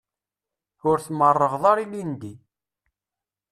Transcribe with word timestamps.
Ur 0.89 0.97
tmerrɣeḍ 1.05 1.63
ara 1.71 1.83
ilindi. 1.85 2.33